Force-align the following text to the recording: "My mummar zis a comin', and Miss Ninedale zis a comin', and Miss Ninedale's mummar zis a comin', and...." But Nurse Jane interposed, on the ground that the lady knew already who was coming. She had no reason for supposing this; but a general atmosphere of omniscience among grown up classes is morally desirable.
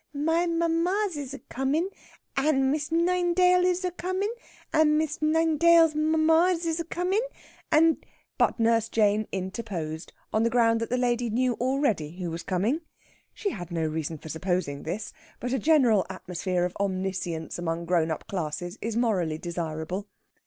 "My 0.15 0.47
mummar 0.47 1.11
zis 1.11 1.31
a 1.35 1.37
comin', 1.37 1.91
and 2.35 2.71
Miss 2.71 2.89
Ninedale 2.91 3.65
zis 3.71 3.85
a 3.85 3.91
comin', 3.91 4.33
and 4.73 4.97
Miss 4.97 5.19
Ninedale's 5.21 5.93
mummar 5.93 6.55
zis 6.55 6.79
a 6.79 6.83
comin', 6.85 7.21
and...." 7.71 8.03
But 8.39 8.59
Nurse 8.59 8.89
Jane 8.89 9.27
interposed, 9.31 10.11
on 10.33 10.41
the 10.41 10.49
ground 10.49 10.81
that 10.81 10.89
the 10.89 10.97
lady 10.97 11.29
knew 11.29 11.53
already 11.53 12.17
who 12.17 12.31
was 12.31 12.41
coming. 12.41 12.81
She 13.35 13.51
had 13.51 13.69
no 13.69 13.85
reason 13.85 14.17
for 14.17 14.29
supposing 14.29 14.81
this; 14.81 15.13
but 15.39 15.53
a 15.53 15.59
general 15.59 16.07
atmosphere 16.09 16.65
of 16.65 16.75
omniscience 16.79 17.59
among 17.59 17.85
grown 17.85 18.09
up 18.09 18.25
classes 18.27 18.79
is 18.81 18.97
morally 18.97 19.37
desirable. 19.37 20.07